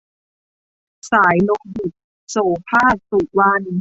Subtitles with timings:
[1.11, 1.91] สายโลหิต-
[2.31, 2.37] โส
[2.69, 3.63] ภาค สุวรรณ